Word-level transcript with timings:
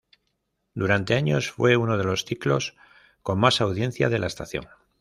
Durante 0.73 1.13
años 1.13 1.51
fue 1.51 1.77
uno 1.77 1.95
de 1.95 2.03
los 2.03 2.25
ciclos 2.25 2.73
con 3.21 3.37
mas 3.39 3.61
audiencia 3.61 4.09
de 4.09 4.17
la 4.17 4.25
estación. 4.25 4.65